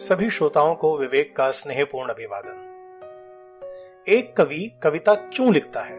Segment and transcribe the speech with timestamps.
[0.00, 2.52] सभी श्रोताओं को विवेक का स्नेहपूर्ण अभिवादन।
[4.08, 5.98] एक कवि कविता क्यों लिखता है?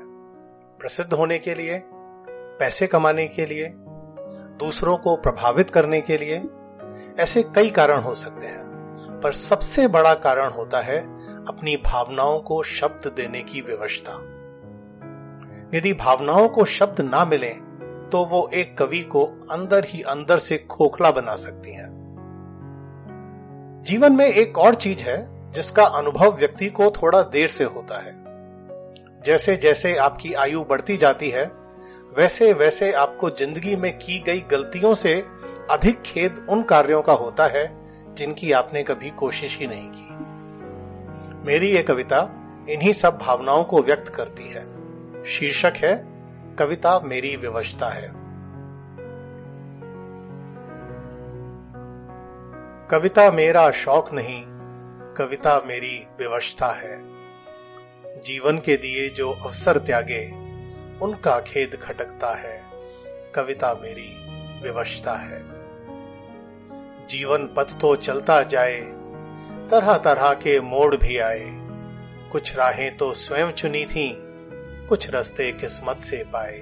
[0.78, 1.84] प्रसिद्ध होने के लिए?
[2.60, 3.74] पैसे कमाने के लिए?
[4.60, 6.44] दूसरों को प्रभावित करने के लिए?
[7.20, 8.64] ऐसे कई कारण हो सकते हैं,
[9.24, 11.00] पर सबसे बड़ा कारण होता है
[11.46, 14.14] अपनी भावनाओं को शब्द देने की व्यवस्था।
[15.78, 17.50] यदि भावनाओं को शब्द ना मिले
[18.10, 22.01] तो वो एक कवि को अंदर ही अंदर से खोखला बना सकती हैं।
[23.82, 28.14] जीवन में एक और चीज़ है, जिसका अनुभव व्यक्ति को थोड़ा देर से होता है।
[29.22, 31.52] जैसे जैसे आपकी आयु बढ़ती जाती है,
[32.18, 35.24] वैसे वैसे आपको ज़िंदगी में की गई गलतियों से
[35.72, 37.82] अधिक खेद उन कार्यों का होता है,
[38.16, 40.10] जिनकी आपने कभी कोशिश ही नहीं की।
[41.48, 42.38] मेरी ये कविता
[42.70, 44.66] इन्हीं सब भावनाओं को व्यक्त करती है।
[45.26, 46.08] शीर्षक है,
[46.60, 48.21] कविता मेरी विवशता है।
[52.92, 54.44] कविता मेरा शौक नहीं
[55.14, 56.98] कविता मेरी विवशता है।
[58.24, 60.32] जीवन के दिए जो अवसर त्यागे
[61.02, 62.64] उनका खेद खटकता है
[63.36, 64.10] कविता मेरी
[64.64, 65.40] विवशता है।
[67.08, 68.82] जीवन पथ तो चलता जाए
[69.72, 71.48] तरह तरह के मोड़ भी आए
[72.32, 74.18] कुछ राहें तो स्वयं चुनी थी
[74.90, 76.60] कुछ रास्ते किस्मत से पाए।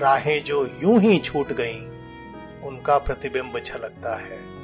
[0.00, 1.80] राहें जो यूँ ही छूट गईं,
[2.62, 4.55] उनका प्रतिबिंब झलकता है।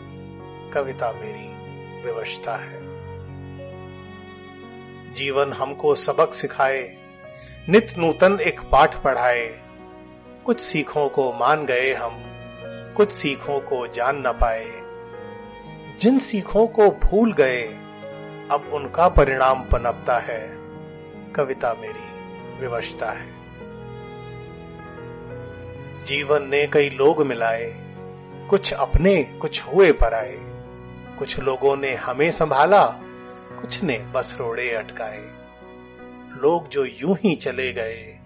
[0.72, 1.62] कविता मेरी
[2.04, 2.80] विवशता है।
[5.14, 6.96] जीवन हमको सबक सिखाए,
[7.68, 9.62] नित नूतन एक पाठ पढ़ाए।
[10.44, 12.22] कुछ सीखों को मान गए हम,
[12.96, 14.66] कुछ सीखों को जान न पाए।
[16.00, 17.62] जिन सीखों को भूल गए,
[18.52, 20.50] अब उनका परिणाम पनपता है।
[21.32, 22.22] कविता मेरी
[22.60, 23.32] विवशता है।
[26.04, 27.74] जीवन ने कई लोग मिलाए,
[28.50, 30.51] कुछ अपने, कुछ हुए पर आए।
[31.22, 32.86] कुछ लोगों ने हमें संभाला,
[33.60, 35.20] कुछ ने बस रोड़े अटकाए।
[36.42, 38.20] लोग जो यूँ ही चले गए,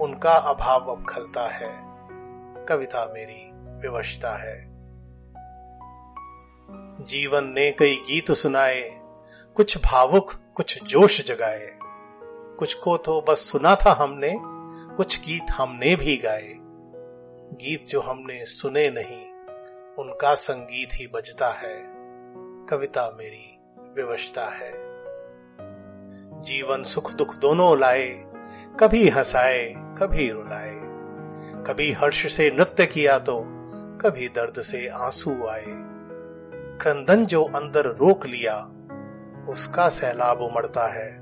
[0.00, 1.70] उनका अभाव अब खलता है।
[2.66, 4.66] कविता मेरी विवशता है।
[7.04, 9.00] जीवन ने कई गीत सुनाए,
[9.54, 11.78] कुछ भावुक, कुछ जोश जगाए।
[12.58, 14.34] कुछ को तो बस सुना था हमने,
[14.96, 16.54] कुछ गीत हमने भी गाए।
[17.52, 19.30] गीत जो हमने सुने नहीं,
[19.94, 21.99] उनका संगीत ही बजता है।
[22.70, 23.60] कविता मेरी
[23.96, 24.72] विवशता है।
[26.42, 28.24] जीवन सुख दुख दोनों लाए,
[28.80, 30.80] कभी हंसाए, कभी रुलाए।
[31.66, 33.44] कभी हर्ष से नृत्य किया तो
[34.00, 35.64] कभी दर्द से आँसू आए।
[36.80, 38.56] क्रंदन जो अंदर रोक लिया,
[39.48, 41.20] उसका सैलाब उमड़ता है।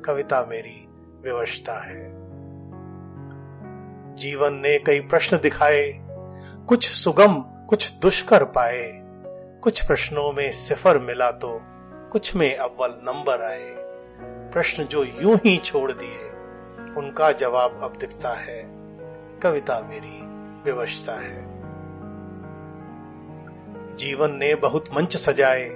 [0.00, 0.88] कविता मेरी
[1.22, 2.10] विवशता है।
[4.14, 6.06] जीवन ने कई प्रश्न दिखाए,
[6.68, 8.99] कुछ सुगम, कुछ दुष्कर पाए।
[9.62, 11.60] कुछ प्रश्नों में सिफर मिला तो
[12.12, 13.74] कुछ में अव्वल नंबर आए।
[14.52, 16.18] प्रश्न जो यूँ ही छोड़ दिए,
[16.94, 18.62] उनका जवाब अब दिखता है,
[19.42, 20.20] कविता मेरी
[20.64, 21.42] विवशता है।
[23.96, 25.68] जीवन ने बहुत मंच सजाए,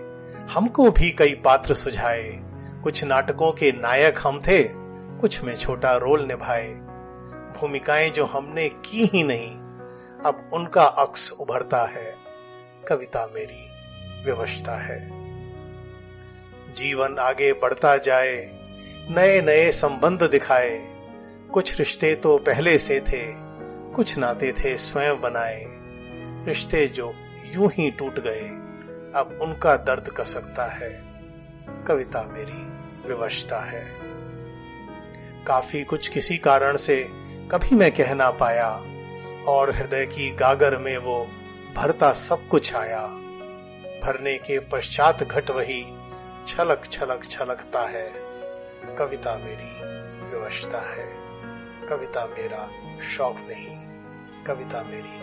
[0.54, 2.40] हमको भी कई पात्र सुझाए।
[2.84, 4.64] कुछ नाटकों के नायक हम थे,
[5.20, 6.68] कुछ में छोटा रोल निभाए।
[7.60, 9.54] भूमिकाएँ जो हमने की ही नहीं,
[10.20, 12.14] अब उनका अक्स उभरता है,
[12.88, 13.73] कविता मेरी
[14.24, 15.08] व्यवस्था है।
[16.74, 18.50] जीवन आगे बढ़ता जाए
[19.10, 20.94] नए नए संबंध दिखाए।
[21.52, 23.22] कुछ रिश्ते तो पहले से थे,
[23.92, 25.64] कुछ नाते थे स्वयं बनाए।
[26.46, 27.14] रिश्ते जो
[27.44, 28.48] यूँ ही टूट गए,
[29.14, 31.02] अब उनका दर्द कसकता है।
[31.86, 33.84] कविता मेरी विवशता है।
[35.46, 37.08] काफ़ी कुछ किसी कारण से
[37.50, 38.70] कभी मैं कह ना पाया,
[39.48, 41.28] और हृदय की गागर में वो
[41.76, 43.20] भरता सब कुछ आया।
[44.04, 45.82] भरने के पश्चात घट वही
[46.46, 48.12] छलक छलक छलकता है।
[48.94, 49.70] कविता मेरी
[50.30, 51.14] व्यवस्था है।
[51.88, 52.68] कविता मेरा
[53.10, 53.78] शौक नहीं।
[54.44, 55.20] कविता मेरी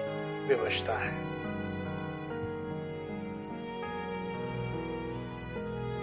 [0.47, 1.14] व्यवस्था है।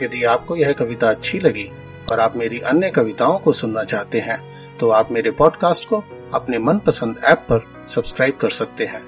[0.02, 1.72] यदि आपको यह कविता अच्छी लगी
[2.12, 4.38] और आप मेरी अन्य कविताओं को सुनना चाहते हैं
[4.78, 6.04] तो आप मेरे पॉडकास्ट को
[6.34, 9.02] अपने मनपसंद ऐप पर सब्सक्राइब कर सकते हैं।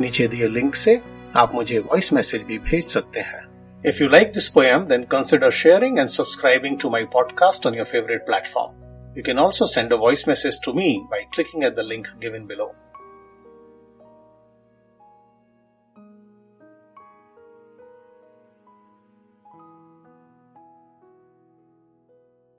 [0.00, 3.42] नीचे दिए लिंक से आप मुझे वॉइस मैसेज भी भेज सकते हैं
[3.86, 7.84] if you like this poem then consider sharing and subscribing to my podcast on your
[7.84, 8.80] favourite platform
[9.16, 12.46] You can also send a voice message to me by clicking at the link given
[12.46, 12.68] below.